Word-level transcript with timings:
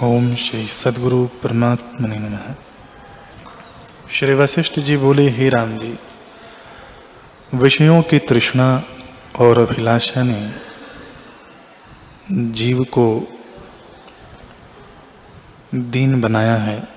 ओम 0.00 0.34
श्री 0.34 0.66
सदगुरु 0.66 1.26
परमात्मा 1.26 2.08
नमः। 2.08 2.54
श्री 4.10 4.34
वशिष्ठ 4.34 4.80
जी 4.80 4.96
बोले, 4.96 5.28
हे 5.28 5.48
राम 5.48 5.78
जी, 5.78 5.98
विषयों 7.54 8.02
की 8.02 8.18
तृष्णा 8.18 8.84
और 9.38 9.58
अभिलाषा 9.58 10.22
ने 10.22 10.52
जीव 12.32 12.84
को 12.84 13.28
दीन 15.74 16.20
बनाया 16.20 16.54
है। 16.54 16.88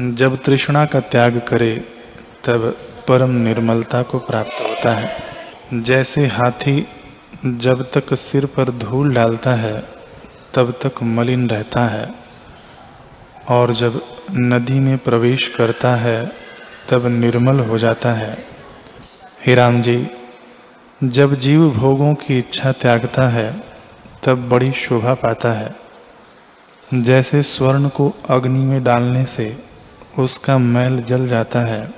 जब 0.00 0.42
तृष्णा 0.42 0.84
का 0.84 1.00
त्याग 1.00 1.44
करे, 1.48 1.76
तब 2.44 2.76
परम 3.08 3.30
निर्मलता 3.30 4.02
को 4.02 4.18
प्राप्त 4.18 4.60
होता 4.62 4.94
है। 4.94 5.16
जैसे 5.74 6.26
हाथी 6.26 6.86
जब 7.46 7.90
तक 7.90 8.14
सिर 8.14 8.46
पर 8.46 8.70
धूल 8.70 9.14
डालता 9.14 9.54
है, 9.54 9.84
तब 10.54 10.78
तक 10.82 11.02
मलिन 11.02 11.50
रहता 11.50 11.84
है। 11.84 12.21
और 13.48 13.74
जब 13.74 14.02
नदी 14.30 14.80
में 14.80 14.98
प्रवेश 14.98 15.48
करता 15.48 15.96
है, 15.96 16.32
तब 16.88 17.06
निर्मल 17.06 17.60
हो 17.60 17.78
जाता 17.78 18.12
है। 18.12 18.46
हे 19.46 19.54
राम 19.54 19.82
जी, 19.82 20.06
जब 21.04 21.34
जीव 21.34 21.70
भोगों 21.70 22.14
की 22.14 22.38
इच्छा 22.38 22.72
त्यागता 22.72 23.28
है, 23.28 23.64
तब 24.24 24.48
बड़ी 24.48 24.72
शोभा 24.72 25.14
पाता 25.14 25.52
है। 25.52 25.76
जैसे 26.94 27.42
स्वर्ण 27.42 27.88
को 27.88 28.14
अग्नि 28.28 28.60
में 28.60 28.84
डालने 28.84 29.24
से 29.24 29.64
उसका 30.18 30.58
मैल 30.58 30.96
जल 30.96 31.26
जाता 31.26 31.60
है 31.60 31.94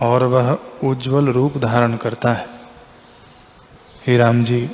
और 0.00 0.24
वह 0.24 0.58
उज्जवल 0.84 1.26
रूप 1.26 1.58
धारण 1.58 1.96
करता 1.96 2.32
है। 2.32 2.46
हे 4.06 4.18
राम 4.18 4.44
जी, 4.44 4.70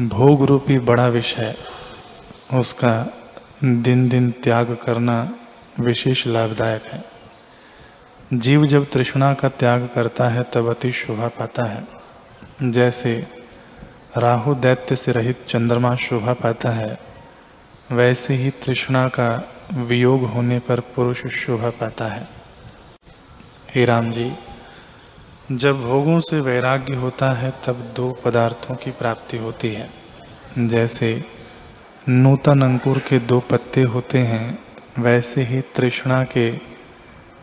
भोग 0.00 0.44
रूपी 0.44 0.78
बड़ा 0.78 1.06
विषय 1.06 1.54
उसका 2.54 3.06
दिन 3.64 4.08
दिन 4.08 4.30
त्याग 4.30 4.78
करना 4.84 5.38
विशेष 5.80 6.26
लाभदायक 6.26 6.84
है। 6.84 7.04
जीव 8.32 8.66
जब 8.66 8.90
तृष्णा 8.90 9.34
का 9.34 9.48
त्याग 9.48 9.90
करता 9.94 10.28
है, 10.28 10.42
तब 10.42 10.70
अति 10.70 10.92
शोभा 10.92 11.28
पाता 11.28 11.64
है। 11.64 11.88
जैसे 12.62 13.26
राहु 14.16 14.54
दैत्य 14.54 14.96
से 14.96 15.12
रहित 15.12 15.44
चंद्रमा 15.46 15.96
शोभा 15.96 16.32
पाता 16.32 16.70
है, 16.70 16.98
वैसे 17.92 18.34
ही 18.34 18.50
तृष्णा 18.50 19.08
का 19.08 19.54
वियोग 19.72 20.24
होने 20.24 20.58
पर 20.58 20.80
पुरुष 20.80 21.26
शोभा 21.26 21.70
पाता 21.70 22.04
है। 22.04 22.28
हे 23.74 23.84
राम 23.84 24.10
जी, 24.10 24.32
जब 25.52 25.82
भोगों 25.82 26.20
से 26.20 26.40
वैराग्य 26.40 26.94
होता 26.94 27.30
है, 27.30 27.52
तब 27.66 27.92
दो 27.96 28.12
पदार्थों 28.12 28.74
की 28.74 28.90
प्राप्ति 28.90 29.36
होती 29.36 29.68
है। 29.68 29.90
जैसे 30.58 31.33
नूतन 32.08 32.62
अंकुर 32.62 32.98
के 32.98 33.18
दो 33.18 33.40
पत्ते 33.40 33.82
होते 33.82 34.18
हैं, 34.18 34.58
वैसे 34.98 35.42
ही 35.42 35.60
तृष्णा 35.60 36.24
के 36.24 36.50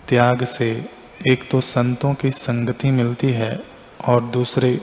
त्याग 0.08 0.44
से 0.44 0.90
एक 1.28 1.50
तो 1.52 1.62
संतों 1.62 2.14
की 2.14 2.32
संगति 2.32 2.92
मिलती 2.92 3.32
है 3.32 3.64
और 4.08 4.22
दूसरे 4.22 4.82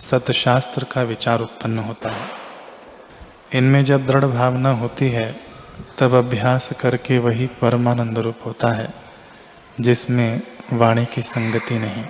सतशास्त्र 0.00 0.84
का 0.84 1.02
विचार 1.02 1.40
उत्पन्न 1.40 1.78
होता 1.78 2.10
है। 2.10 2.28
इनमें 3.54 3.84
जब 3.84 4.06
दृढ़ 4.06 4.24
भावना 4.24 4.70
होती 4.70 5.08
है, 5.08 5.40
तब 5.98 6.14
अभ्यास 6.14 6.72
करके 6.80 7.18
वही 7.18 7.46
परमानंद 7.46 8.18
रूप 8.18 8.38
होता 8.46 8.68
है, 8.68 8.94
जिसमें 9.80 10.42
वाणी 10.72 11.04
की 11.04 11.22
संगति 11.22 11.78
नहीं। 11.78 12.04